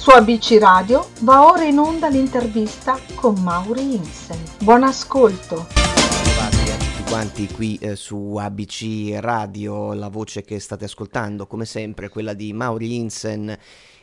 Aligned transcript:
Su 0.00 0.08
ABC 0.12 0.56
Radio 0.58 1.10
va 1.20 1.44
ora 1.44 1.64
in 1.64 1.78
onda 1.78 2.08
l'intervista 2.08 2.98
con 3.14 3.34
Mauri 3.42 3.96
Insen. 3.96 4.42
Buon 4.62 4.82
ascolto. 4.82 5.66
A 5.66 6.48
tutti 6.48 7.02
quanti 7.06 7.46
qui 7.52 7.76
eh, 7.82 7.96
su 7.96 8.36
ABC 8.36 9.18
Radio, 9.20 9.92
la 9.92 10.08
voce 10.08 10.40
che 10.40 10.58
state 10.58 10.86
ascoltando 10.86 11.46
come 11.46 11.66
sempre 11.66 12.06
è 12.06 12.08
quella 12.08 12.32
di 12.32 12.50
Mauri 12.54 12.96
Insen 12.96 13.54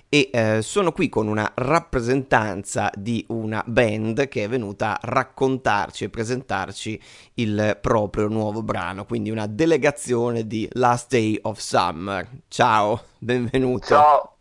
e 0.07 0.29
eh, 0.31 0.61
sono 0.61 0.91
qui 0.91 1.09
con 1.09 1.27
una 1.27 1.51
rappresentanza 1.55 2.91
di 2.93 3.25
una 3.29 3.63
band 3.65 4.27
che 4.27 4.43
è 4.43 4.47
venuta 4.47 4.91
a 4.91 4.99
raccontarci 5.01 6.03
e 6.03 6.09
presentarci 6.09 7.01
il 7.33 7.75
proprio 7.81 8.27
nuovo 8.27 8.61
brano, 8.61 9.03
quindi 9.05 9.31
una 9.31 9.47
delegazione 9.47 10.45
di 10.45 10.69
Last 10.73 11.09
Day 11.09 11.39
of 11.41 11.57
Summer. 11.57 12.29
Ciao, 12.49 13.01
benvenuto. 13.17 13.87
Ciao, 13.87 14.35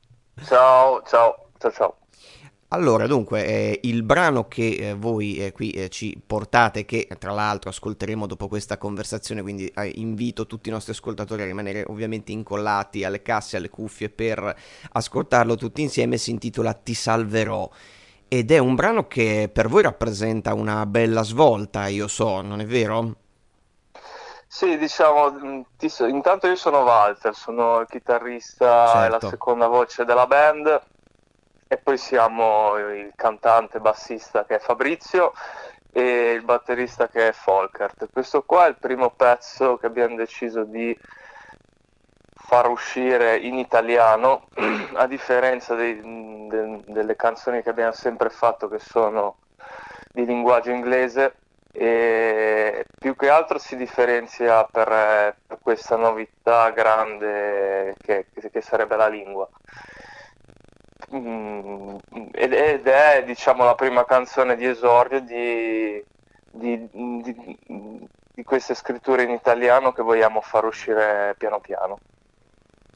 ciao, 0.45 1.02
ciao, 1.07 1.46
ciao, 1.70 1.72
ciao. 1.72 1.96
Allora, 2.70 3.06
dunque, 3.06 3.46
eh, 3.46 3.80
il 3.84 4.02
brano 4.02 4.48
che 4.48 4.90
eh, 4.90 4.94
voi 4.94 5.36
eh, 5.38 5.52
qui 5.52 5.70
eh, 5.70 5.88
ci 5.88 6.20
portate, 6.24 6.84
che 6.84 7.07
tra 7.18 7.30
l'altro 7.32 7.70
ascolteremo 7.70 8.26
dopo 8.26 8.48
questa 8.48 8.76
conversazione, 8.76 9.40
quindi 9.43 9.68
eh, 9.68 9.93
invito 9.96 10.46
tutti 10.46 10.68
i 10.68 10.72
nostri 10.72 10.90
ascoltatori 10.93 11.43
a 11.43 11.46
rimanere 11.46 11.84
ovviamente 11.86 12.32
incollati 12.32 13.04
alle 13.04 13.22
casse, 13.22 13.57
alle 13.57 13.71
cuffie 13.71 14.08
per 14.10 14.54
ascoltarlo 14.93 15.54
tutti 15.54 15.80
insieme, 15.82 16.16
si 16.18 16.32
intitola 16.32 16.74
Ti 16.74 16.94
salverò. 16.94 17.71
Ed 18.29 18.50
è 18.50 18.58
un 18.58 18.74
brano 18.74 19.07
che 19.07 19.48
per 19.52 19.68
voi 19.68 19.82
rappresenta 19.82 20.52
una 20.54 20.85
bella 20.86 21.22
svolta, 21.22 21.86
io 21.86 22.08
so, 22.08 22.40
non 22.43 22.60
è 22.60 22.66
vero? 22.66 23.14
Sì, 24.48 24.76
diciamo, 24.79 25.30
mh, 25.30 25.66
ti 25.76 25.90
intanto 26.08 26.46
io 26.46 26.57
sono 26.57 26.82
Walter, 26.82 27.35
sono 27.35 27.80
il 27.80 27.86
chitarrista 27.88 29.04
e 29.04 29.08
la 29.08 29.18
Certo. 29.18 29.29
seconda 29.29 29.66
voce 29.68 30.04
della 30.04 30.26
band 30.26 30.82
e 31.68 31.79
poi 31.79 31.98
siamo 31.98 32.77
il 32.77 33.12
cantante 33.16 33.80
bassista 33.80 34.44
che 34.44 34.56
è 34.56 34.58
Fabrizio 34.58 35.32
e 35.92 36.32
il 36.32 36.42
batterista 36.42 37.08
che 37.08 37.28
è 37.28 37.32
Folkert. 37.32 38.08
Questo 38.12 38.42
qua 38.42 38.66
è 38.66 38.68
il 38.68 38.77
primo 38.78 39.10
pezzo 39.10 39.76
che 39.76 39.86
abbiamo 39.86 40.14
deciso 40.14 40.64
di 40.64 40.96
far 42.46 42.68
uscire 42.68 43.36
in 43.38 43.58
italiano, 43.58 44.46
a 44.94 45.06
differenza 45.06 45.74
dei- 45.74 46.00
de- 46.48 46.82
delle 46.86 47.16
canzoni 47.16 47.62
che 47.62 47.70
abbiamo 47.70 47.92
sempre 47.92 48.30
fatto 48.30 48.69
che 48.69 48.78
sono 48.78 49.38
di 50.12 50.24
linguaggio 50.24 50.70
inglese 50.70 51.34
e 51.72 52.86
più 52.98 53.16
che 53.16 53.28
altro 53.28 53.58
si 53.58 53.76
differenzia 53.76 54.64
per, 54.64 54.91
eh, 54.91 55.36
per 55.46 55.58
questa 55.60 55.96
novità 55.96 56.70
grande 56.70 57.94
che, 58.00 58.26
che 58.32 58.60
sarebbe 58.62 58.96
la 58.96 59.08
lingua. 59.08 59.48
Mm, 61.14 61.96
ed, 62.32 62.52
è 62.52 63.22
diciamo 63.24 63.64
la 63.64 63.76
prima 63.76 64.04
canzone 64.04 64.56
di 64.56 64.64
esordio 64.66 65.20
di, 65.20 66.02
di- 66.50 66.88
di- 66.92 68.08
di 68.34 68.42
queste 68.42 68.74
scritture 68.74 69.22
in 69.22 69.30
italiano 69.30 69.92
che 69.92 70.02
vogliamo 70.02 70.40
far 70.40 70.64
uscire 70.64 71.34
piano 71.38 71.60
piano. 71.60 71.98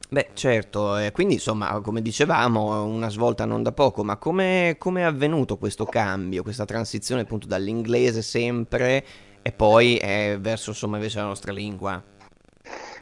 Beh, 0.09 0.31
certo, 0.33 0.97
eh, 0.97 1.13
quindi 1.13 1.35
insomma, 1.35 1.81
come 1.81 2.03
dicevamo, 2.03 2.85
una 2.85 3.09
svolta 3.09 3.45
non 3.45 3.63
da 3.63 3.71
poco, 3.71 4.03
ma 4.03 4.17
come 4.17 4.77
è 4.77 5.03
avvenuto 5.03 5.57
questo 5.57 5.85
cambio, 5.85 6.43
questa 6.43 6.65
transizione 6.65 7.23
appunto 7.23 7.47
dall'inglese 7.47 8.21
sempre 8.21 9.05
e 9.41 9.53
poi 9.53 9.99
eh, 9.99 10.37
verso 10.41 10.71
insomma 10.71 10.97
invece 10.97 11.19
la 11.21 11.27
nostra 11.27 11.53
lingua? 11.53 12.03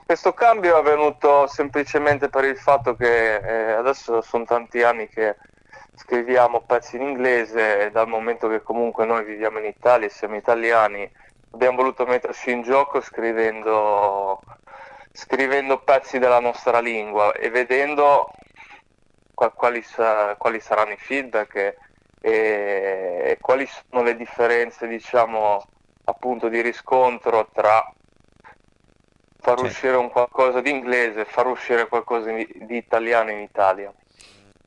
Questo 0.08 0.32
cambio 0.32 0.74
è 0.74 0.78
avvenuto 0.78 1.46
semplicemente 1.48 2.30
per 2.30 2.44
il 2.44 2.56
fatto 2.56 2.94
che 2.96 3.34
eh, 3.34 3.72
adesso 3.72 4.22
sono 4.22 4.44
tanti 4.44 4.82
anni 4.82 5.06
che 5.06 5.36
scriviamo 5.96 6.62
pezzi 6.62 6.96
in 6.96 7.02
inglese 7.02 7.82
e 7.82 7.90
dal 7.90 8.08
momento 8.08 8.48
che 8.48 8.62
comunque 8.62 9.04
noi 9.04 9.22
viviamo 9.22 9.58
in 9.58 9.66
Italia 9.66 10.06
e 10.06 10.10
siamo 10.10 10.36
italiani, 10.36 11.06
abbiamo 11.50 11.76
voluto 11.76 12.06
metterci 12.06 12.50
in 12.52 12.62
gioco 12.62 13.02
scrivendo, 13.02 14.40
scrivendo 15.12 15.78
pezzi 15.80 16.18
della 16.18 16.40
nostra 16.40 16.80
lingua 16.80 17.32
e 17.32 17.50
vedendo 17.50 18.30
qua- 19.34 19.50
quali, 19.50 19.84
quali 20.38 20.60
saranno 20.60 20.92
i 20.92 20.96
feedback 20.96 21.54
e- 22.22 23.20
e 23.24 23.38
quali 23.42 23.66
sono 23.66 24.02
le 24.02 24.16
differenze, 24.16 24.86
diciamo, 24.88 25.62
appunto 26.04 26.48
di 26.48 26.62
riscontro 26.62 27.46
tra 27.52 27.92
far 29.40 29.58
uscire 29.60 29.96
un 29.96 30.10
qualcosa 30.10 30.60
di 30.60 30.70
inglese 30.70 31.24
far 31.24 31.46
uscire 31.46 31.88
qualcosa 31.88 32.30
di, 32.32 32.46
italiano 32.76 33.30
in 33.30 33.40
Italia. 33.40 33.92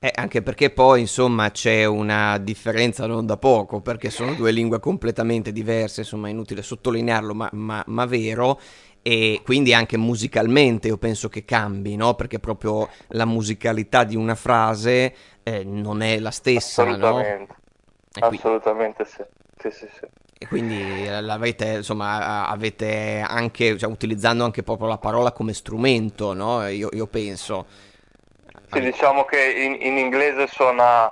Eh, 0.03 0.11
anche 0.15 0.41
perché 0.41 0.71
poi 0.71 1.01
insomma 1.01 1.51
c'è 1.51 1.85
una 1.85 2.39
differenza 2.39 3.05
non 3.05 3.27
da 3.27 3.37
poco, 3.37 3.81
perché 3.81 4.09
sono 4.09 4.33
due 4.33 4.51
lingue 4.51 4.79
completamente 4.79 5.51
diverse, 5.51 6.01
insomma 6.01 6.27
è 6.27 6.31
inutile 6.31 6.63
sottolinearlo, 6.63 7.35
ma, 7.35 7.49
ma- 7.53 7.83
ma 7.85 8.05
vero, 8.07 8.59
e 9.03 9.41
quindi 9.43 9.73
anche 9.75 9.97
musicalmente 9.97 10.87
io 10.87 10.97
penso 10.97 11.29
che 11.29 11.45
cambi, 11.45 11.95
no? 11.95 12.15
Perché 12.15 12.39
proprio 12.39 12.89
la 13.09 13.25
musicalità 13.25 14.03
di 14.03 14.15
una 14.15 14.33
frase 14.33 15.15
eh, 15.43 15.63
non 15.63 16.01
è 16.01 16.17
la 16.17 16.31
stessa, 16.31 16.95
no? 16.95 17.17
Assolutamente, 17.17 17.55
qui- 18.25 18.37
assolutamente 18.37 19.05
sì. 19.05 19.23
Sì, 19.57 19.69
sì, 19.69 19.87
sì. 19.93 20.07
E 20.41 20.47
quindi 20.47 21.06
l'avete, 21.06 21.66
insomma, 21.68 22.47
avete 22.47 23.24
anche, 23.24 23.78
cioè, 23.78 23.88
utilizzando 23.88 24.44
anche 24.44 24.63
proprio 24.63 24.88
la 24.88 24.97
parola 24.97 25.31
come 25.31 25.53
strumento, 25.53 26.34
no? 26.34 26.68
Io, 26.68 26.90
io 26.94 27.06
penso. 27.06 27.68
Sì, 28.72 28.79
diciamo 28.79 29.24
che 29.24 29.40
in, 29.40 29.78
in 29.79 30.00
inglese 30.00 30.47
suona, 30.47 31.03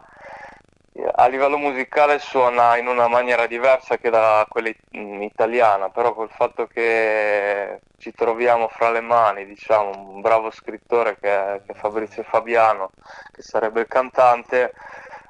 a 1.13 1.27
livello 1.27 1.59
musicale 1.59 2.17
suona 2.17 2.75
in 2.77 2.87
una 2.87 3.07
maniera 3.07 3.45
diversa 3.45 3.97
che 3.97 4.09
da 4.09 4.47
quella 4.49 4.69
it- 4.69 4.81
italiana, 4.91 5.89
però 5.89 6.15
col 6.15 6.31
fatto 6.31 6.65
che 6.65 7.81
ci 7.99 8.11
troviamo 8.11 8.67
fra 8.67 8.89
le 8.89 9.01
mani, 9.01 9.45
diciamo, 9.45 9.91
un 10.09 10.21
bravo 10.21 10.49
scrittore 10.49 11.19
che 11.21 11.61
che 11.67 11.73
è 11.73 11.75
Fabrizio 11.75 12.23
Fabiano, 12.23 12.89
che 13.31 13.43
sarebbe 13.43 13.81
il 13.81 13.87
cantante, 13.87 14.73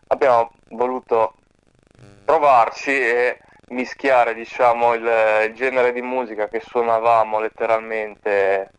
abbiamo 0.07 0.53
voluto 0.69 1.33
provarci 2.23 2.91
e 2.91 3.39
mischiare, 3.69 4.33
diciamo, 4.33 4.93
il, 4.93 5.03
il 5.49 5.53
genere 5.55 5.91
di 5.93 6.01
musica 6.01 6.47
che 6.47 6.61
suonavamo 6.65 7.39
letteralmente 7.39 8.71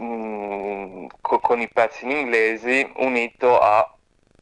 mm, 0.00 1.06
co- 1.20 1.40
con 1.40 1.60
i 1.60 1.68
pezzi 1.72 2.04
in 2.04 2.10
inglesi 2.12 2.86
unito 2.96 3.58
a 3.58 3.90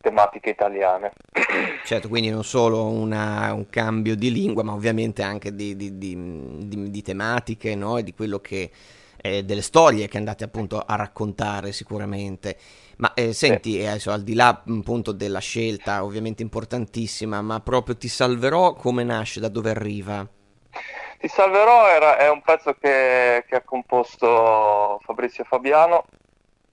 tematiche 0.00 0.50
italiane. 0.50 1.12
Certo, 1.84 2.08
quindi 2.08 2.30
non 2.30 2.44
solo 2.44 2.86
una- 2.86 3.52
un 3.52 3.68
cambio 3.68 4.16
di 4.16 4.32
lingua, 4.32 4.62
ma 4.62 4.72
ovviamente 4.72 5.22
anche 5.22 5.54
di, 5.54 5.76
di- 5.76 5.98
di- 5.98 6.66
di- 6.66 6.90
di 6.90 7.02
tematiche, 7.02 7.74
no? 7.74 7.98
E 7.98 8.02
di 8.02 8.14
quello 8.14 8.38
che, 8.40 8.70
eh, 9.16 9.44
delle 9.44 9.62
storie 9.62 10.08
che 10.08 10.16
andate 10.16 10.44
appunto 10.44 10.78
a 10.80 10.94
raccontare 10.96 11.72
sicuramente. 11.72 12.56
Ma 12.98 13.12
eh, 13.14 13.32
senti, 13.32 13.78
eh, 13.78 13.86
adesso, 13.88 14.10
al 14.10 14.22
di 14.22 14.34
là 14.34 14.48
appunto 14.48 15.12
della 15.12 15.40
scelta, 15.40 16.04
ovviamente 16.04 16.42
importantissima, 16.42 17.42
ma 17.42 17.60
proprio 17.60 17.96
Ti 17.96 18.08
salverò, 18.08 18.74
come 18.74 19.02
nasce, 19.04 19.40
da 19.40 19.48
dove 19.48 19.70
arriva? 19.70 20.26
Ti 21.18 21.28
salverò 21.28 21.88
era- 21.88 22.16
è 22.18 22.28
un 22.30 22.42
pezzo 22.42 22.74
che, 22.74 23.44
che 23.48 23.56
ha 23.56 23.62
composto 23.62 25.00
Fabrizio 25.02 25.44
Fabiano 25.44 26.04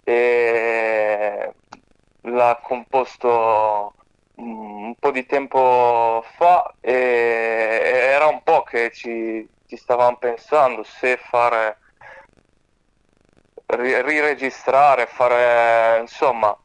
e 0.03 1.53
l'ha 2.21 2.59
composto 2.61 3.93
un 4.35 4.95
po' 4.99 5.11
di 5.11 5.25
tempo 5.25 6.23
fa 6.37 6.75
e 6.81 6.91
era 6.93 8.27
un 8.27 8.41
po' 8.43 8.63
che 8.63 8.91
ci, 8.91 9.47
ci 9.67 9.77
stavamo 9.77 10.17
pensando 10.17 10.83
se 10.83 11.17
fare 11.17 11.77
riregistrare, 13.75 15.05
fare 15.05 15.99
insomma 16.01 16.57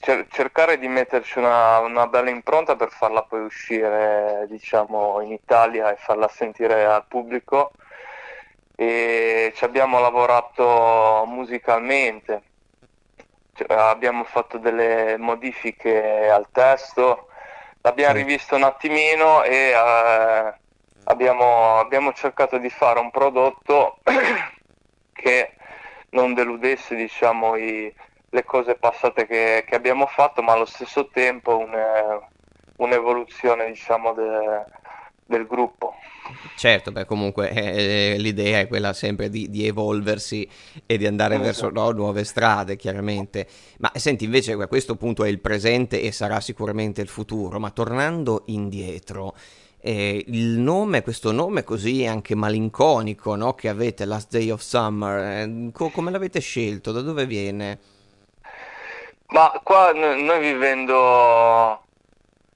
cer- 0.00 0.26
cercare 0.30 0.78
di 0.78 0.88
metterci 0.88 1.38
una, 1.38 1.78
una 1.78 2.06
bella 2.06 2.30
impronta 2.30 2.74
per 2.74 2.90
farla 2.90 3.22
poi 3.22 3.42
uscire 3.44 4.46
diciamo 4.48 5.20
in 5.20 5.32
Italia 5.32 5.92
e 5.92 5.96
farla 5.96 6.28
sentire 6.28 6.84
al 6.84 7.04
pubblico. 7.06 7.72
E 8.74 9.52
ci 9.54 9.64
abbiamo 9.64 10.00
lavorato 10.00 11.24
musicalmente. 11.26 12.42
Cioè, 13.52 13.76
abbiamo 13.76 14.24
fatto 14.24 14.56
delle 14.56 15.16
modifiche 15.18 16.30
al 16.30 16.46
testo, 16.50 17.28
l'abbiamo 17.82 18.14
rivisto 18.14 18.56
un 18.56 18.62
attimino 18.62 19.42
e 19.42 19.54
eh, 19.54 20.54
abbiamo, 21.04 21.78
abbiamo 21.78 22.14
cercato 22.14 22.56
di 22.56 22.70
fare 22.70 23.00
un 23.00 23.10
prodotto 23.10 23.98
che 25.12 25.56
non 26.10 26.34
deludesse, 26.34 26.94
diciamo, 26.94 27.56
i- 27.56 27.92
le 28.32 28.44
cose 28.44 28.74
passate 28.76 29.26
che, 29.26 29.64
che 29.66 29.74
abbiamo 29.74 30.06
fatto, 30.06 30.42
ma 30.42 30.52
allo 30.52 30.64
stesso 30.64 31.08
tempo 31.08 31.56
un- 31.58 32.20
un'evoluzione, 32.76 33.66
diciamo, 33.66 34.12
de- 34.12 34.64
del 35.26 35.46
gruppo. 35.46 35.94
Certo, 36.56 36.92
beh, 36.92 37.06
comunque 37.06 37.50
eh, 37.50 38.16
l'idea 38.18 38.60
è 38.60 38.68
quella 38.68 38.92
sempre 38.92 39.30
di, 39.30 39.48
di, 39.48 39.66
evolversi 39.66 40.48
e 40.86 40.98
di 40.98 41.06
andare 41.06 41.34
esatto. 41.34 41.46
verso 41.46 41.70
no, 41.70 41.90
nuove 41.90 42.24
strade, 42.24 42.76
chiaramente. 42.76 43.46
Ma 43.78 43.90
senti, 43.94 44.24
invece, 44.24 44.54
questo 44.66 44.96
punto 44.96 45.24
è 45.24 45.28
il 45.28 45.40
presente 45.40 46.02
e 46.02 46.12
sarà 46.12 46.40
sicuramente 46.40 47.00
il 47.00 47.08
futuro. 47.08 47.58
Ma 47.58 47.70
tornando 47.70 48.42
indietro, 48.46 49.34
eh, 49.82 50.24
il 50.26 50.58
nome, 50.58 51.02
questo 51.02 51.32
nome 51.32 51.64
così 51.64 52.04
anche 52.06 52.34
malinconico 52.34 53.34
no, 53.34 53.54
che 53.54 53.68
avete, 53.68 54.04
Last 54.04 54.30
Day 54.30 54.50
of 54.50 54.60
Summer, 54.60 55.18
eh, 55.18 55.70
co- 55.72 55.88
come 55.90 56.10
l'avete 56.10 56.40
scelto? 56.40 56.92
Da 56.92 57.00
dove 57.00 57.26
viene? 57.26 57.78
Ma 59.28 59.60
qua 59.62 59.92
noi 59.92 60.40
vivendo 60.40 61.84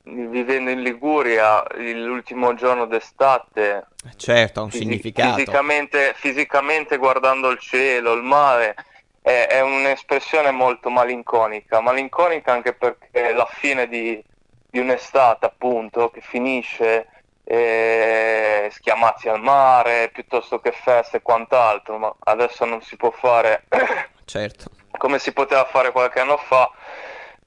vivendo 0.06 0.68
in 0.68 0.82
Liguria 0.82 1.64
l'ultimo 1.76 2.52
giorno 2.52 2.84
d'estate 2.84 3.86
certo 4.16 4.60
ha 4.60 4.64
un 4.64 4.70
fisi- 4.70 4.82
significato 4.82 5.36
fisicamente, 5.36 6.12
fisicamente, 6.14 6.98
guardando 6.98 7.48
il 7.48 7.58
cielo 7.58 8.12
il 8.12 8.22
mare 8.22 8.74
è, 9.22 9.46
è, 9.48 9.62
un'espressione 9.62 10.50
molto 10.50 10.90
malinconica 10.90 11.80
malinconica 11.80 12.52
anche 12.52 12.74
perché 12.74 13.32
la 13.32 13.48
fine 13.50 13.88
di, 13.88 14.22
di 14.68 14.78
un'estate 14.78 15.46
appunto 15.46 16.10
che 16.10 16.20
finisce 16.20 17.08
eh, 17.44 18.69
schiamazzi 18.73 19.29
al 19.29 19.41
mare 19.41 20.11
piuttosto 20.12 20.61
che 20.61 20.73
feste 20.73 21.19
e 21.19 21.23
quant'altro 21.23 21.99
ma 21.99 22.14
adesso 22.20 22.64
non 22.64 22.81
si 22.82 22.96
può 22.96 23.11
fare 23.11 23.64
certo. 24.25 24.70
come 24.96 25.19
si 25.19 25.32
poteva 25.32 25.64
fare 25.64 25.93
qualche 25.93 26.20
anno 26.20 26.38
fa 26.38 26.70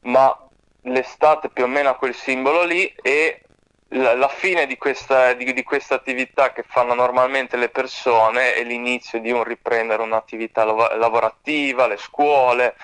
ma 0.04 0.38
l'estate 0.82 1.50
più 1.50 1.64
o 1.64 1.68
meno 1.68 1.90
a 1.90 1.96
quel 1.96 2.14
simbolo 2.14 2.64
lì 2.64 2.86
e 3.02 3.42
la, 3.90 4.16
la 4.16 4.28
fine 4.28 4.68
di 4.68 4.78
questa, 4.78 5.34
di, 5.34 5.54
di 5.54 5.64
questa, 5.64 5.96
attività 5.96 6.52
che 6.52 6.64
fanno 6.64 6.94
normalmente 6.94 7.56
le 7.58 7.70
persone 7.70 8.54
è 8.54 8.64
l'inizio 8.64 9.20
di 9.20 9.32
un 9.32 9.44
riprendere 9.44 10.02
un'attività 10.02 10.66
lav- 10.66 10.96
lavorativa, 10.96 11.88
le 11.88 11.98
scuole, 11.98 12.76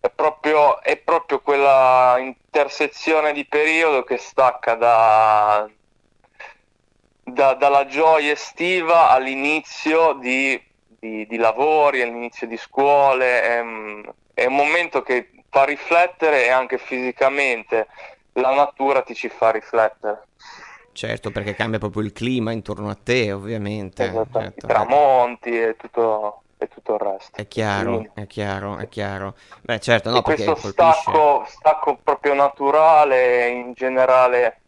è 0.00 0.10
proprio, 0.10 0.82
è 0.82 0.96
proprio, 0.98 1.40
quella 1.40 2.16
intersezione 2.18 3.32
di 3.32 3.46
periodo 3.46 4.04
che 4.04 4.18
stacca 4.18 4.74
da, 4.74 5.68
da, 7.24 7.54
dalla 7.54 7.86
gioia 7.86 8.32
estiva 8.32 9.10
all'inizio 9.10 10.12
di, 10.14 10.60
di, 10.86 11.26
di 11.26 11.36
lavori, 11.36 12.02
all'inizio 12.02 12.46
di 12.46 12.56
scuole, 12.56 13.42
è, 13.42 13.64
è 14.34 14.46
un 14.46 14.54
momento 14.54 15.02
che 15.02 15.30
fa 15.48 15.64
riflettere 15.64 16.44
e 16.46 16.50
anche 16.50 16.78
fisicamente 16.78 17.86
la 18.34 18.54
natura 18.54 19.02
ti 19.02 19.14
ci 19.14 19.28
fa 19.28 19.50
riflettere. 19.50 20.26
Certo, 20.92 21.30
perché 21.32 21.54
cambia 21.54 21.78
proprio 21.78 22.02
il 22.02 22.12
clima 22.12 22.52
intorno 22.52 22.88
a 22.88 22.96
te, 23.00 23.32
ovviamente. 23.32 24.06
Esatto, 24.06 24.40
certo. 24.40 24.66
i 24.66 24.68
tramonti 24.68 25.60
e 25.60 25.76
tutto, 25.76 26.42
e 26.56 26.68
tutto 26.68 26.94
il 26.94 27.00
resto. 27.00 27.40
È 27.40 27.48
chiaro, 27.48 27.90
Quindi. 27.96 28.10
è 28.14 28.26
chiaro, 28.26 28.78
è 28.78 28.88
chiaro. 28.88 29.34
Beh, 29.62 29.80
certo, 29.80 30.10
no, 30.10 30.22
questo 30.22 30.54
stacco, 30.54 31.44
stacco, 31.48 31.98
proprio 32.02 32.34
naturale, 32.34 33.48
in 33.48 33.72
generale 33.72 34.60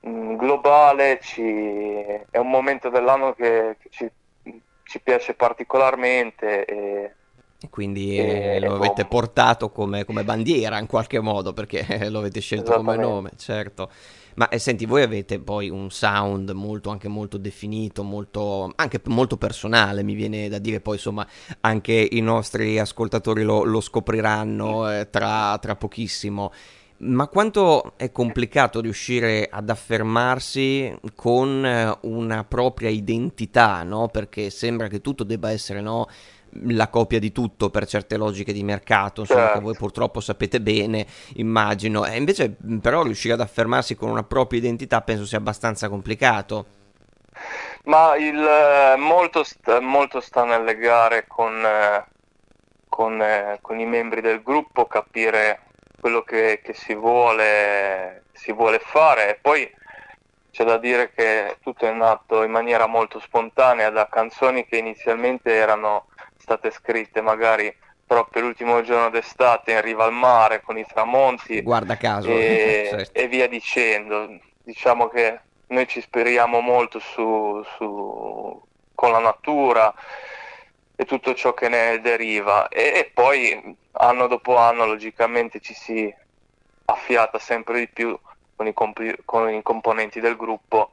globale, 0.00 1.18
ci... 1.20 1.42
è 1.42 2.38
un 2.38 2.50
momento 2.50 2.88
dell'anno 2.88 3.34
che, 3.34 3.76
che 3.80 3.88
ci, 3.90 4.10
ci 4.84 5.00
piace 5.00 5.34
particolarmente 5.34 6.64
e 6.64 7.12
e 7.60 7.70
quindi 7.70 8.16
eh, 8.16 8.60
lo 8.60 8.76
avete 8.76 9.04
portato 9.04 9.70
come, 9.70 10.04
come, 10.04 10.22
bandiera 10.22 10.78
in 10.78 10.86
qualche 10.86 11.18
modo 11.18 11.52
perché 11.52 11.84
lo 12.08 12.20
avete 12.20 12.40
scelto 12.40 12.72
come 12.74 12.96
nome, 12.96 13.32
certo. 13.36 13.90
Ma 14.34 14.48
eh, 14.48 14.60
senti, 14.60 14.86
voi 14.86 15.02
avete 15.02 15.40
poi 15.40 15.68
un 15.68 15.90
sound 15.90 16.50
molto, 16.50 16.90
anche 16.90 17.08
molto 17.08 17.36
definito, 17.36 18.04
molto, 18.04 18.72
anche 18.76 19.00
molto 19.06 19.36
personale, 19.36 20.04
mi 20.04 20.14
viene 20.14 20.48
da 20.48 20.58
dire, 20.58 20.78
poi 20.78 20.94
insomma 20.94 21.26
anche 21.62 22.06
i 22.08 22.20
nostri 22.20 22.78
ascoltatori 22.78 23.42
lo, 23.42 23.64
lo 23.64 23.80
scopriranno 23.80 24.92
eh, 24.92 25.10
tra, 25.10 25.58
tra 25.60 25.74
pochissimo. 25.74 26.52
Ma 27.00 27.28
quanto 27.28 27.92
è 27.96 28.10
complicato 28.10 28.80
riuscire 28.80 29.48
ad 29.50 29.70
affermarsi 29.70 30.98
con 31.14 31.64
eh, 31.64 31.96
una 32.02 32.44
propria 32.44 32.88
identità, 32.88 33.84
no? 33.84 34.08
Perché 34.08 34.50
sembra 34.50 34.88
che 34.88 35.00
tutto 35.00 35.22
debba 35.22 35.50
essere, 35.50 35.80
no? 35.80 36.08
la 36.70 36.88
copia 36.88 37.18
di 37.18 37.32
tutto 37.32 37.70
per 37.70 37.86
certe 37.86 38.16
logiche 38.16 38.52
di 38.52 38.62
mercato, 38.62 39.22
insomma, 39.22 39.40
certo. 39.40 39.58
che 39.58 39.64
voi 39.64 39.74
purtroppo 39.74 40.20
sapete 40.20 40.60
bene, 40.60 41.06
immagino. 41.34 42.04
E 42.04 42.16
invece, 42.16 42.56
però, 42.80 43.02
riuscire 43.02 43.34
ad 43.34 43.40
affermarsi 43.40 43.94
con 43.94 44.10
una 44.10 44.22
propria 44.22 44.58
identità 44.58 45.00
penso 45.02 45.26
sia 45.26 45.38
abbastanza 45.38 45.88
complicato. 45.88 46.66
Ma 47.84 48.16
il, 48.16 48.36
eh, 48.36 48.96
molto, 48.96 49.44
sta, 49.44 49.80
molto 49.80 50.20
sta 50.20 50.44
nelle 50.44 50.76
gare 50.76 51.26
con, 51.26 51.54
eh, 51.64 52.04
con, 52.88 53.22
con, 53.60 53.78
i 53.78 53.86
membri 53.86 54.20
del 54.20 54.42
gruppo, 54.42 54.86
capire 54.86 55.60
quello 56.00 56.22
che, 56.22 56.60
che 56.62 56.74
si, 56.74 56.94
vuole, 56.94 58.24
si 58.32 58.52
vuole 58.52 58.78
fare 58.78 59.30
e 59.30 59.38
poi 59.40 59.70
c'è 60.50 60.64
da 60.64 60.78
dire 60.78 61.12
che 61.12 61.56
tutto 61.62 61.86
è 61.86 61.92
nato 61.92 62.42
in 62.42 62.50
maniera 62.50 62.86
molto 62.86 63.20
spontanea 63.20 63.90
da 63.90 64.08
canzoni 64.08 64.66
che 64.66 64.76
inizialmente 64.76 65.52
erano 65.52 66.06
state 66.36 66.70
scritte 66.70 67.20
magari 67.20 67.74
proprio 68.06 68.42
l'ultimo 68.42 68.80
giorno 68.82 69.10
d'estate 69.10 69.72
in 69.72 69.82
riva 69.82 70.04
al 70.04 70.12
mare 70.12 70.62
con 70.62 70.78
i 70.78 70.86
tramonti 70.86 71.62
guarda 71.62 71.96
caso 71.96 72.30
e, 72.30 72.88
certo. 72.90 73.18
e 73.18 73.28
via 73.28 73.46
dicendo 73.46 74.38
diciamo 74.62 75.08
che 75.08 75.40
noi 75.68 75.86
ci 75.86 76.00
speriamo 76.00 76.60
molto 76.60 76.98
su, 76.98 77.62
su, 77.76 78.62
con 78.94 79.12
la 79.12 79.18
natura 79.18 79.92
e 81.00 81.04
tutto 81.04 81.32
ciò 81.32 81.54
che 81.54 81.68
ne 81.68 82.00
deriva 82.00 82.66
e, 82.66 82.92
e 82.96 83.10
poi 83.14 83.76
anno 83.92 84.26
dopo 84.26 84.56
anno 84.56 84.84
logicamente 84.84 85.60
ci 85.60 85.72
si 85.72 86.12
affiata 86.86 87.38
sempre 87.38 87.78
di 87.78 87.86
più 87.86 88.18
con 88.56 88.66
i, 88.66 88.72
comp- 88.72 89.22
con 89.24 89.48
i 89.48 89.62
componenti 89.62 90.18
del 90.18 90.34
gruppo 90.34 90.90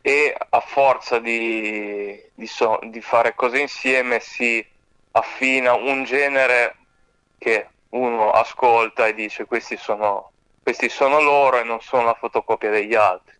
e 0.00 0.36
a 0.36 0.58
forza 0.58 1.20
di, 1.20 2.20
di, 2.34 2.46
so, 2.48 2.80
di 2.82 3.00
fare 3.00 3.36
cose 3.36 3.60
insieme 3.60 4.18
si 4.18 4.66
affina 5.12 5.74
un 5.74 6.02
genere 6.02 6.74
che 7.38 7.68
uno 7.90 8.32
ascolta 8.32 9.06
e 9.06 9.14
dice 9.14 9.44
questi 9.44 9.76
sono, 9.76 10.32
questi 10.60 10.88
sono 10.88 11.20
loro 11.20 11.60
e 11.60 11.62
non 11.62 11.80
sono 11.80 12.06
la 12.06 12.14
fotocopia 12.14 12.70
degli 12.70 12.96
altri. 12.96 13.36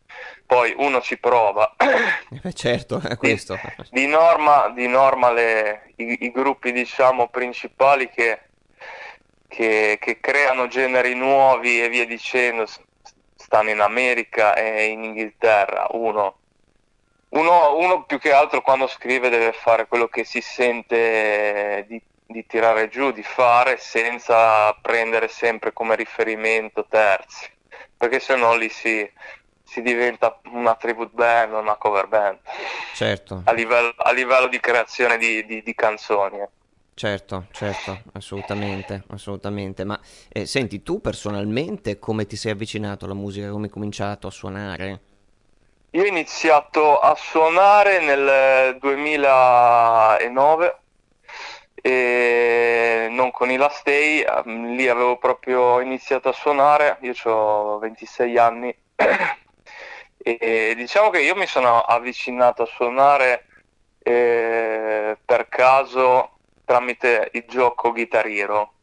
Poi 0.47 0.75
uno 0.77 1.01
ci 1.01 1.19
prova. 1.19 1.75
Eh 2.45 2.53
certo, 2.55 3.01
è 3.01 3.17
questo. 3.17 3.59
Di, 3.91 4.01
di 4.03 4.07
norma, 4.07 4.69
di 4.71 4.89
norma 4.89 5.31
le, 5.31 5.93
i, 5.97 6.25
i, 6.25 6.31
gruppi 6.31 6.73
diciamo, 6.73 7.29
principali 7.29 8.09
che, 8.09 8.41
che, 9.49 9.99
che 10.01 10.21
creano 10.21 10.67
generi 10.67 11.15
nuovi 11.15 11.83
e 11.83 11.89
via 11.89 12.05
dicendo 12.05 12.67
stanno 13.37 13.71
in 13.71 13.81
America 13.81 14.55
e 14.55 14.87
in 14.87 15.05
Inghilterra. 15.05 15.87
Uno 15.93 16.37
uno, 17.33 17.77
uno, 17.79 18.05
più 18.05 18.19
che 18.19 18.33
altro 18.33 18.61
quando 18.61 18.87
scrive 18.87 19.31
deve 19.31 19.53
fare 19.53 19.87
quello 19.87 20.07
che 20.09 20.23
si 20.25 20.43
sente 20.43 21.85
di, 21.89 22.01
di, 22.27 22.47
tirare 22.47 22.89
giù, 22.89 23.11
di 23.11 23.23
fare 23.23 23.79
senza 23.79 24.73
prendere 24.75 25.29
sempre 25.29 25.73
come 25.73 25.97
riferimento 25.97 26.85
terzi, 26.87 27.51
perché 27.97 28.21
se 28.21 28.37
no 28.37 28.55
lì 28.55 28.69
si, 28.69 29.11
si 29.73 29.81
diventa 29.81 30.39
una 30.51 30.75
tribute 30.75 31.13
band, 31.15 31.55
una 31.55 31.77
cover 31.77 32.07
band. 32.07 32.41
Certo. 32.95 33.41
A 33.47 33.53
livello, 33.53 33.95
a 33.97 34.13
livello 34.13 34.47
di 34.49 34.61
creazione 34.61 35.17
di, 35.17 35.47
di, 35.47 35.63
di 35.63 35.75
canzoni. 35.75 36.41
Eh. 36.41 36.49
Certo, 36.93 37.47
certo, 37.53 38.03
assolutamente, 38.13 39.03
assolutamente. 39.09 39.85
Ma 39.85 39.99
eh, 40.29 40.45
senti, 40.45 40.83
tu 40.83 41.01
personalmente 41.01 41.99
come 41.99 42.27
ti 42.27 42.37
sei 42.37 42.53
avvicinato 42.53 43.07
alla 43.07 43.15
musica, 43.15 43.49
come 43.49 43.65
hai 43.65 43.71
cominciato 43.71 44.27
a 44.27 44.31
suonare? 44.31 45.01
Io 45.93 46.03
ho 46.03 46.07
iniziato 46.07 46.99
a 46.99 47.15
suonare 47.15 48.01
nel 48.01 48.77
2009 48.79 50.77
e 51.81 53.09
non 53.11 53.31
con 53.31 53.51
i 53.51 53.57
Last 53.57 53.85
Day, 53.85 54.21
ehm, 54.21 54.75
lì 54.75 54.87
avevo 54.87 55.17
proprio 55.17 55.81
iniziato 55.81 56.29
a 56.29 56.33
suonare, 56.33 56.99
io 57.01 57.15
ho 57.25 57.79
26 57.79 58.37
anni 58.37 58.77
e 60.23 60.75
diciamo 60.77 61.11
che 61.11 61.21
io 61.21 61.35
mi 61.35 61.47
sono 61.47 61.81
avvicinato 61.81 62.63
a 62.63 62.67
suonare 62.67 63.47
eh, 64.03 65.17
per 65.25 65.49
caso 65.49 66.39
tramite 66.65 67.31
il 67.33 67.45
gioco 67.49 67.93
Guitar 67.93 68.27
Hero 68.27 68.75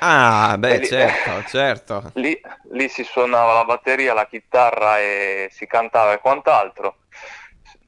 Ah, 0.00 0.56
beh, 0.58 0.78
lì, 0.78 0.86
certo, 0.86 1.42
certo. 1.44 2.12
Lì, 2.14 2.40
lì, 2.70 2.88
si 2.88 3.02
suonava 3.02 3.52
la 3.54 3.64
batteria, 3.64 4.14
la 4.14 4.26
chitarra 4.26 5.00
e 5.00 5.48
si 5.50 5.66
cantava 5.66 6.12
e 6.12 6.18
quant'altro. 6.20 6.98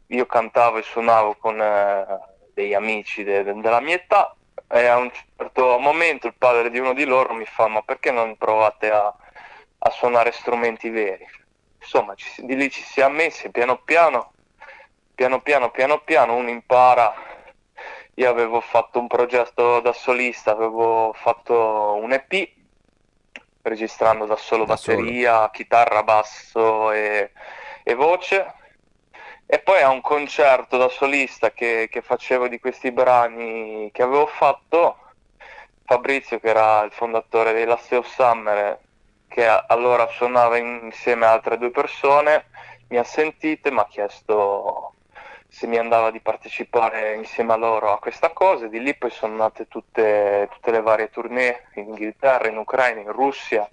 Io 0.09 0.27
cantavo 0.27 0.79
e 0.79 0.83
suonavo 0.83 1.37
con 1.37 1.61
eh, 1.61 2.07
degli 2.53 2.75
amici 2.75 3.23
de- 3.23 3.45
de- 3.45 3.55
della 3.61 3.81
mia 3.81 3.95
età 3.95 4.35
e 4.69 4.87
a 4.87 4.97
un 4.97 5.11
certo 5.37 5.79
momento 5.79 6.27
il 6.27 6.35
padre 6.37 6.71
di 6.71 6.79
uno 6.79 6.95
di 6.95 7.05
loro 7.05 7.33
mi 7.35 7.45
fa 7.45 7.69
ma 7.69 7.83
perché 7.83 8.11
non 8.11 8.37
provate 8.37 8.91
a, 8.91 9.15
a 9.79 9.91
suonare 9.91 10.33
strumenti 10.33 10.89
veri? 10.91 11.25
Insomma 11.93 12.15
ci, 12.15 12.47
di 12.47 12.55
lì 12.55 12.71
ci 12.71 12.83
si 12.83 13.01
è 13.01 13.09
messi 13.09 13.51
piano 13.51 13.79
piano, 13.79 14.33
piano 15.13 15.41
piano, 15.41 15.71
piano 15.73 16.01
piano, 16.03 16.37
uno 16.37 16.49
impara. 16.49 17.13
Io 18.15 18.31
avevo 18.31 18.61
fatto 18.61 19.01
un 19.01 19.09
progetto 19.09 19.81
da 19.81 19.93
solista, 19.93 20.53
avevo 20.53 21.13
fatto 21.15 21.99
un 22.01 22.13
EP 22.13 22.49
registrando 23.63 24.25
da 24.25 24.37
solo 24.37 24.65
da 24.65 24.75
batteria, 24.75 25.35
solo. 25.35 25.51
chitarra, 25.51 26.03
basso 26.05 26.93
e, 26.93 27.33
e, 27.83 27.95
voce. 27.95 28.55
E 29.47 29.59
poi 29.59 29.83
a 29.83 29.91
un 29.91 30.01
concerto 30.01 30.77
da 30.77 30.89
solista 30.89 31.51
che, 31.51 31.89
che 31.91 32.03
facevo 32.03 32.47
di 32.47 32.61
questi 32.61 32.93
brani 32.93 33.91
che 33.93 34.03
avevo 34.03 34.27
fatto, 34.27 34.97
Fabrizio, 35.85 36.39
che 36.39 36.49
era 36.49 36.83
il 36.83 36.93
fondatore 36.93 37.53
dei 37.53 37.65
Last 37.65 37.91
of 37.93 38.07
Summer, 38.07 38.79
che 39.31 39.47
allora 39.47 40.09
suonava 40.09 40.57
insieme 40.57 41.25
a 41.25 41.33
altre 41.33 41.57
due 41.57 41.71
persone, 41.71 42.47
mi 42.89 42.99
ha 42.99 43.05
sentito 43.05 43.69
e 43.69 43.71
mi 43.71 43.79
ha 43.79 43.87
chiesto 43.89 44.95
se 45.47 45.69
mi 45.69 45.79
andava 45.79 46.11
di 46.11 46.21
partecipare 46.21 47.15
insieme 47.15 47.53
a 47.53 47.57
loro 47.57 47.93
a 47.93 47.99
questa 48.01 48.31
cosa. 48.31 48.67
Di 48.67 48.81
lì 48.81 48.97
poi 48.97 49.11
sono 49.11 49.37
nate 49.37 49.69
tutte, 49.69 50.49
tutte 50.53 50.71
le 50.73 50.83
varie 50.83 51.11
tournée 51.11 51.69
in 51.75 51.89
Inghilterra, 51.89 52.49
in 52.49 52.57
Ucraina, 52.57 53.01
in 53.01 53.13
Russia 53.13 53.71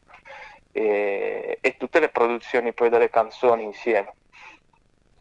e, 0.72 1.58
e 1.60 1.78
tutte 1.78 2.00
le 2.00 2.10
produzioni 2.10 2.72
poi 2.74 2.90
delle 2.90 3.10
canzoni 3.10 3.64
insieme. 3.64 4.14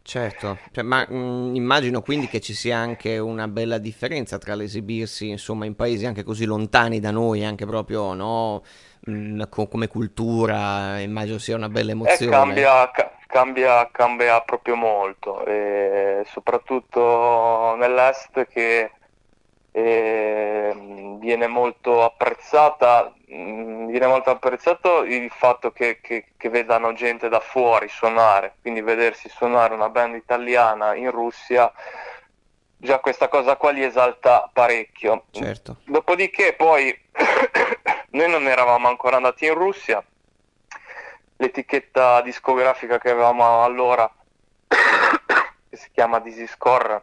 Certo, 0.03 0.59
cioè, 0.71 0.83
ma 0.83 1.05
mh, 1.05 1.15
mm, 1.15 1.55
immagino 1.55 2.01
quindi 2.01 2.27
che 2.27 2.39
ci 2.39 2.53
sia 2.53 2.77
anche 2.77 3.17
una 3.17 3.47
bella 3.49 3.77
differenza 3.77 4.37
tra 4.37 4.55
l'esibirsi 4.55 5.27
insomma 5.27 5.65
in 5.65 5.75
paesi 5.75 6.05
anche 6.05 6.23
così 6.23 6.45
lontani 6.45 7.01
da 7.01 7.11
noi, 7.11 7.43
anche 7.43 7.65
proprio 7.65 8.13
no, 8.13 8.63
mh, 9.07 9.11
mm, 9.11 9.41
co- 9.49 9.67
come 9.67 9.87
cultura, 9.87 10.99
immagino 10.99 11.37
sia 11.37 11.55
una 11.55 11.69
bella 11.69 11.89
eh, 11.89 11.93
emozione. 11.93 12.25
Eh, 12.25 12.29
cambia, 12.29 12.91
ca- 12.91 13.11
cambia, 13.27 13.89
cambia, 13.91 14.41
proprio 14.41 14.75
molto, 14.75 15.45
e 15.45 16.23
soprattutto 16.25 17.75
nell'est 17.77 18.47
che 18.47 18.91
eh, 19.71 21.17
viene 21.19 21.47
molto 21.47 22.03
apprezzata 22.03 23.11
Mm, 23.33 23.87
viene 23.87 24.07
molto 24.07 24.29
apprezzato 24.29 25.03
il 25.03 25.29
fatto 25.29 25.73
che, 25.73 25.99
che, 26.01 26.27
che, 26.37 26.49
vedano 26.49 26.93
gente 26.93 27.27
da 27.27 27.41
fuori 27.41 27.89
suonare, 27.89 28.55
quindi 28.61 28.79
vedersi 28.79 29.27
suonare 29.27 29.73
una 29.73 29.89
band 29.89 30.15
italiana 30.15 30.95
in 30.95 31.11
Russia, 31.11 31.69
già 32.77 32.99
questa 32.99 33.27
cosa 33.27 33.57
qua 33.57 33.71
li 33.71 33.83
esalta 33.83 34.49
parecchio. 34.53 35.25
Certo. 35.31 35.79
Dopodiché 35.83 36.53
poi 36.53 36.97
noi 38.11 38.29
non 38.29 38.47
eravamo 38.47 38.87
ancora 38.87 39.17
andati 39.17 39.45
in 39.45 39.53
Russia, 39.53 40.03
l'etichetta 41.37 42.21
discografica 42.21 42.97
che 42.97 43.09
avevamo 43.09 43.63
allora, 43.63 44.11
che 44.67 45.77
si 45.77 45.89
chiama 45.91 46.19
Dizzy 46.19 46.47
Score, 46.47 47.01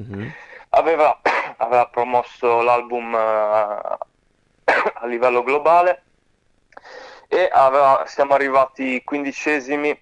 mm-hmm. 0.00 0.28
aveva, 0.70 1.20
aveva, 1.58 1.86
promosso 1.86 2.60
l'album... 2.62 3.12
Uh, 3.14 4.08
a 4.94 5.06
livello 5.06 5.42
globale 5.42 6.02
e 7.28 7.48
aveva, 7.52 8.04
siamo 8.06 8.34
arrivati 8.34 9.02
quindicesimi 9.04 9.98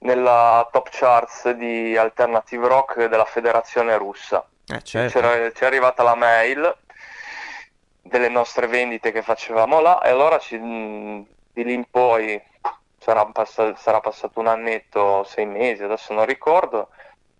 nella 0.00 0.68
top 0.70 0.88
charts 0.90 1.50
di 1.50 1.96
alternative 1.96 2.68
rock 2.68 3.04
della 3.06 3.24
federazione 3.24 3.96
russa. 3.96 4.44
Eh, 4.66 4.82
certo. 4.82 5.20
Ci 5.54 5.62
è 5.62 5.66
arrivata 5.66 6.02
la 6.02 6.14
mail 6.14 6.76
delle 8.08 8.28
nostre 8.28 8.66
vendite 8.66 9.12
che 9.12 9.22
facevamo 9.22 9.80
là 9.80 10.00
e 10.02 10.10
allora 10.10 10.38
ci, 10.38 10.58
di 10.58 11.64
lì 11.64 11.72
in 11.72 11.84
poi 11.90 12.40
sarà, 12.98 13.24
passato, 13.26 13.76
sarà 13.76 14.00
passato 14.00 14.40
un 14.40 14.48
annetto, 14.48 15.24
sei 15.24 15.46
mesi, 15.46 15.82
adesso 15.82 16.12
non 16.12 16.24
ricordo, 16.24 16.88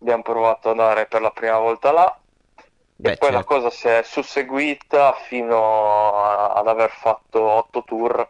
abbiamo 0.01 0.23
provato 0.23 0.71
ad 0.71 0.79
andare 0.79 1.07
per 1.07 1.23
la 1.23 1.31
prima 1.31 1.59
volta 1.59 1.93
là. 1.93 2.19
Beh, 3.01 3.13
e 3.13 3.17
poi 3.17 3.31
certo. 3.31 3.37
la 3.37 3.45
cosa 3.45 3.71
si 3.71 3.87
è 3.87 4.03
susseguita 4.03 5.13
fino 5.13 6.17
a, 6.21 6.53
ad 6.55 6.67
aver 6.67 6.91
fatto 6.91 7.41
otto 7.43 7.85
tour 7.85 8.29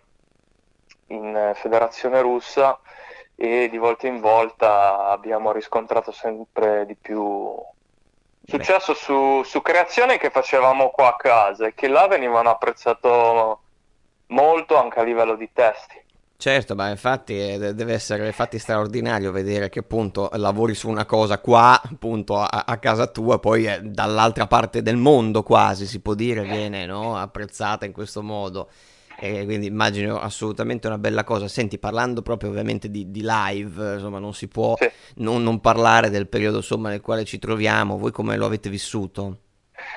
in 1.06 1.34
eh, 1.34 1.54
federazione 1.54 2.20
russa. 2.20 2.78
E 3.40 3.68
di 3.70 3.78
volta 3.78 4.08
in 4.08 4.20
volta 4.20 5.10
abbiamo 5.10 5.52
riscontrato 5.52 6.10
sempre 6.10 6.84
di 6.86 6.96
più 6.96 7.54
successo 8.48 8.94
su, 8.94 9.42
su, 9.44 9.60
creazioni 9.60 10.16
che 10.16 10.30
facevamo 10.30 10.88
qua 10.88 11.08
a 11.08 11.16
casa 11.16 11.66
e 11.66 11.74
che 11.74 11.86
là 11.86 12.06
venivano 12.08 12.48
apprezzato 12.48 13.60
molto 14.28 14.76
anche 14.76 15.00
a 15.00 15.02
livello 15.02 15.36
di 15.36 15.50
testi. 15.52 16.06
Certo, 16.40 16.76
ma 16.76 16.88
infatti 16.88 17.36
eh, 17.36 17.74
deve 17.74 17.94
essere 17.94 18.24
infatti 18.24 18.60
straordinario 18.60 19.32
vedere 19.32 19.68
che 19.68 19.80
appunto 19.80 20.30
lavori 20.34 20.74
su 20.74 20.88
una 20.88 21.04
cosa 21.04 21.40
qua, 21.40 21.80
appunto 21.82 22.38
a, 22.38 22.64
a 22.64 22.78
casa 22.78 23.08
tua, 23.08 23.40
poi 23.40 23.66
eh, 23.66 23.80
dall'altra 23.82 24.46
parte 24.46 24.80
del 24.80 24.96
mondo 24.96 25.42
quasi 25.42 25.84
si 25.84 26.00
può 26.00 26.14
dire 26.14 26.42
viene 26.42 26.86
no? 26.86 27.16
apprezzata 27.16 27.86
in 27.86 27.92
questo 27.92 28.22
modo. 28.22 28.68
E 29.20 29.44
quindi 29.44 29.66
immagino 29.66 30.20
assolutamente 30.20 30.86
una 30.86 30.98
bella 30.98 31.24
cosa. 31.24 31.48
Senti, 31.48 31.78
parlando 31.78 32.22
proprio 32.22 32.50
ovviamente 32.50 32.88
di, 32.88 33.10
di 33.10 33.22
live, 33.24 33.94
insomma, 33.94 34.20
non 34.20 34.32
si 34.32 34.46
può 34.46 34.76
sì. 34.76 34.88
non, 35.16 35.42
non, 35.42 35.60
parlare 35.60 36.08
del 36.08 36.28
periodo 36.28 36.58
insomma, 36.58 36.88
nel 36.88 37.00
quale 37.00 37.24
ci 37.24 37.38
troviamo. 37.38 37.98
Voi 37.98 38.12
come 38.12 38.36
lo 38.36 38.46
avete 38.46 38.70
vissuto? 38.70 39.38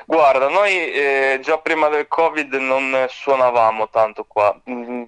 Guarda, 0.05 0.49
noi 0.49 0.91
eh, 0.91 1.39
già 1.43 1.59
prima 1.59 1.87
del 1.87 2.07
Covid 2.07 2.53
non 2.53 3.05
suonavamo 3.07 3.89
tanto 3.89 4.25
qua. 4.25 4.59
Mm, 4.69 5.03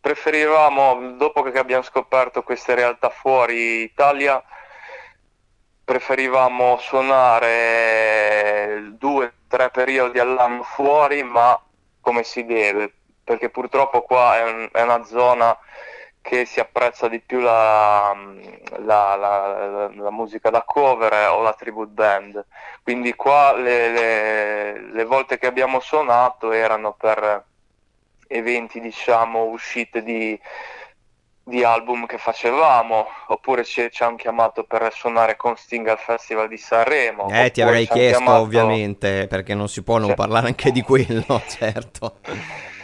preferivamo, 0.00 1.16
dopo 1.16 1.42
che 1.42 1.58
abbiamo 1.58 1.82
scoperto 1.82 2.42
queste 2.42 2.74
realtà 2.74 3.10
fuori 3.10 3.82
Italia, 3.82 4.42
preferivamo 5.84 6.78
suonare 6.78 7.52
due, 8.98 9.32
tre 9.46 9.70
periodi 9.70 10.18
all'anno 10.18 10.64
fuori, 10.64 11.22
ma 11.22 11.60
come 12.00 12.24
si 12.24 12.44
deve, 12.44 12.92
perché 13.26 13.50
purtroppo 13.50 14.02
qua 14.02 14.38
è, 14.38 14.42
un, 14.44 14.68
è 14.70 14.82
una 14.82 15.04
zona 15.04 15.58
che 16.20 16.44
si 16.44 16.60
apprezza 16.60 17.08
di 17.08 17.18
più 17.18 17.40
la, 17.40 18.14
la, 18.84 19.16
la, 19.16 19.90
la, 19.92 20.10
musica 20.10 20.48
da 20.48 20.62
cover 20.62 21.30
o 21.30 21.42
la 21.42 21.52
tribute 21.52 21.90
band. 21.90 22.44
Quindi 22.84 23.14
qua 23.16 23.52
le, 23.52 23.90
le, 23.90 24.80
le 24.92 25.04
volte 25.04 25.38
che 25.38 25.46
abbiamo 25.48 25.80
suonato 25.80 26.52
erano 26.52 26.92
per 26.92 27.44
eventi, 28.28 28.78
diciamo, 28.78 29.42
uscite 29.46 30.04
di, 30.04 30.38
di 31.42 31.64
album 31.64 32.06
che 32.06 32.18
facevamo, 32.18 33.06
oppure 33.26 33.64
ci, 33.64 33.88
ci 33.90 34.04
hanno 34.04 34.16
chiamato 34.16 34.62
per 34.62 34.92
suonare 34.92 35.34
con 35.34 35.56
Sting 35.56 35.88
al 35.88 35.98
Festival 35.98 36.46
di 36.46 36.58
Sanremo. 36.58 37.28
Eh, 37.28 37.50
ti 37.50 37.60
avrei 37.60 37.88
chiesto 37.88 38.18
chiamato... 38.18 38.42
ovviamente, 38.42 39.26
perché 39.28 39.54
non 39.54 39.68
si 39.68 39.82
può 39.82 39.98
non 39.98 40.08
cioè... 40.08 40.16
parlare 40.16 40.46
anche 40.46 40.70
di 40.70 40.82
quello, 40.82 41.42
certo. 41.48 42.18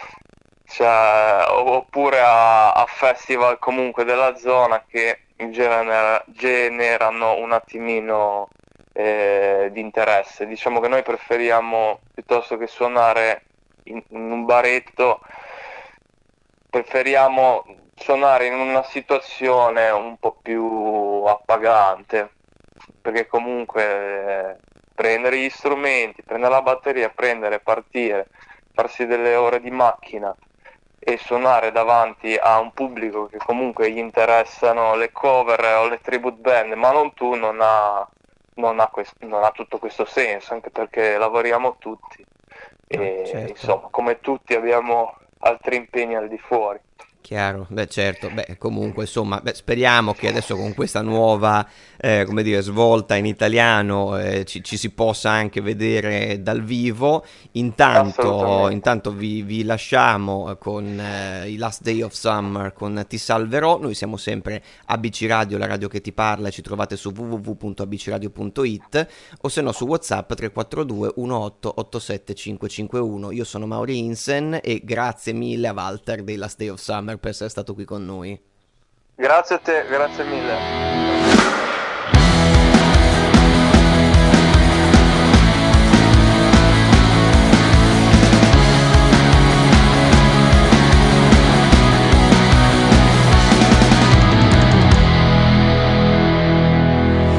Cioè, 0.72 1.44
oppure 1.50 2.20
a, 2.20 2.72
a, 2.72 2.86
festival 2.86 3.58
comunque 3.58 4.04
della 4.04 4.36
zona 4.36 4.82
che 4.88 5.24
genera, 5.50 6.24
generano 6.28 7.36
un 7.36 7.52
attimino 7.52 8.48
eh, 8.94 9.68
di 9.70 9.80
interesse. 9.80 10.46
Diciamo 10.46 10.80
che 10.80 10.88
noi 10.88 11.02
preferiamo 11.02 12.00
piuttosto 12.14 12.56
che 12.56 12.66
suonare 12.66 13.44
in, 13.84 14.02
in 14.08 14.30
un 14.30 14.46
baretto 14.46 15.20
preferiamo 16.70 17.64
suonare 17.94 18.46
in 18.46 18.54
una 18.54 18.82
situazione 18.82 19.90
un 19.90 20.16
po' 20.16 20.38
più 20.40 21.22
appagante 21.26 22.30
perché 23.02 23.26
comunque 23.26 23.82
eh, 23.82 24.56
prendere 24.94 25.36
gli 25.36 25.50
strumenti, 25.50 26.22
prendere 26.22 26.54
la 26.54 26.62
batteria, 26.62 27.10
prendere, 27.10 27.60
partire, 27.60 28.28
farsi 28.72 29.04
delle 29.04 29.34
ore 29.34 29.60
di 29.60 29.70
macchina 29.70 30.34
e 31.04 31.16
suonare 31.18 31.72
davanti 31.72 32.36
a 32.36 32.60
un 32.60 32.72
pubblico 32.72 33.26
che 33.26 33.38
comunque 33.38 33.90
gli 33.90 33.98
interessano 33.98 34.94
le 34.94 35.10
cover 35.10 35.64
o 35.78 35.88
le 35.88 36.00
tribute 36.00 36.38
band, 36.40 36.72
ma 36.74 36.92
non 36.92 37.12
tu, 37.12 37.34
non 37.34 37.58
ha, 37.60 38.08
non 38.54 38.78
ha, 38.78 38.86
quest- 38.86 39.22
non 39.24 39.42
ha 39.42 39.50
tutto 39.50 39.78
questo 39.78 40.04
senso, 40.04 40.54
anche 40.54 40.70
perché 40.70 41.18
lavoriamo 41.18 41.76
tutti 41.78 42.24
e 42.86 43.22
certo. 43.26 43.50
insomma 43.50 43.88
come 43.90 44.20
tutti 44.20 44.54
abbiamo 44.54 45.16
altri 45.40 45.76
impegni 45.76 46.14
al 46.14 46.28
di 46.28 46.38
fuori. 46.38 46.78
Chiaro, 47.22 47.66
beh 47.70 47.86
certo, 47.86 48.30
beh 48.30 48.56
comunque 48.58 49.04
insomma 49.04 49.40
beh, 49.40 49.54
speriamo 49.54 50.12
che 50.12 50.26
adesso 50.26 50.56
con 50.56 50.74
questa 50.74 51.02
nuova 51.02 51.64
eh, 51.96 52.24
come 52.26 52.42
dire, 52.42 52.60
svolta 52.62 53.14
in 53.14 53.26
italiano 53.26 54.18
eh, 54.18 54.44
ci, 54.44 54.60
ci, 54.64 54.76
si 54.76 54.90
possa 54.90 55.30
anche 55.30 55.60
vedere 55.60 56.42
dal 56.42 56.64
vivo, 56.64 57.24
intanto, 57.52 58.68
intanto 58.70 59.12
vi, 59.12 59.42
vi, 59.42 59.62
lasciamo 59.62 60.56
con 60.58 60.98
eh, 60.98 61.48
i 61.48 61.56
Last 61.58 61.82
Day 61.82 62.02
of 62.02 62.12
Summer 62.12 62.72
con 62.72 63.04
Ti 63.06 63.18
Salverò, 63.18 63.78
noi 63.78 63.94
siamo 63.94 64.16
sempre 64.16 64.60
ABC 64.86 65.24
Radio, 65.28 65.58
la 65.58 65.66
radio 65.66 65.86
che 65.86 66.00
ti 66.00 66.12
parla, 66.12 66.50
ci 66.50 66.60
trovate 66.60 66.96
su 66.96 67.12
www.abcradio.it 67.16 69.06
o 69.42 69.48
se 69.48 69.60
no 69.60 69.70
su 69.70 69.86
Whatsapp 69.86 70.26
342 70.26 71.12
1887 71.14 72.34
551, 72.34 73.30
io 73.30 73.44
sono 73.44 73.66
Mauri 73.66 73.98
Insen 73.98 74.58
e 74.60 74.80
grazie 74.82 75.32
mille 75.32 75.68
a 75.68 75.72
Walter 75.72 76.24
dei 76.24 76.34
Last 76.34 76.58
Day 76.58 76.68
of 76.68 76.80
Summer 76.80 77.10
per 77.18 77.30
essere 77.30 77.48
stato 77.50 77.74
qui 77.74 77.84
con 77.84 78.04
noi. 78.04 78.40
Grazie 79.14 79.56
a 79.56 79.58
te, 79.58 79.84
grazie 79.88 80.24
mille. 80.24 80.90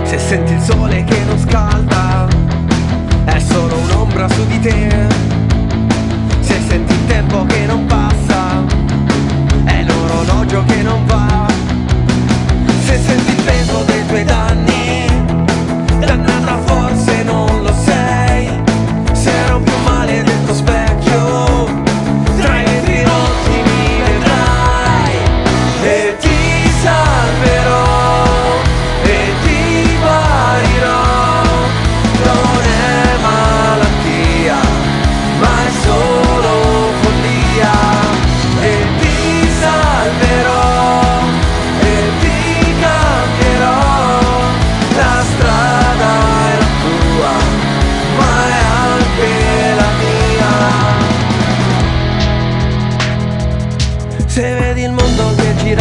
Se 0.03 0.20
senti 0.20 0.53
il 0.53 0.62
sole 0.62 1.03
che 1.06 1.20
non 1.25 1.39
scalda, 1.39 2.27
è 3.25 3.39
solo 3.39 3.77
un'ombra 3.77 4.30
su 4.30 4.46
di 4.46 4.60
te. 4.60 5.08
Se 6.39 6.60
senti 6.68 6.94
il 6.94 7.06
tempo 7.08 7.46
che 7.46 7.65
non 7.65 7.86
passa, 7.88 8.12
l'orologio 10.44 10.64
che 10.66 10.82
non 10.82 11.06
va. 11.06 11.48
Se 12.86 13.00
senti 13.00 13.43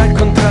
al 0.03 0.13
contrario, 0.13 0.42